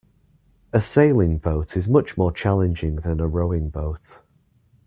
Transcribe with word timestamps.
A 0.73 0.81
sailing 0.81 1.37
boat 1.37 1.77
is 1.77 1.87
much 1.87 2.17
more 2.17 2.31
challenging 2.31 2.95
than 2.95 3.19
a 3.19 3.27
rowing 3.27 3.69
boat 3.69 4.23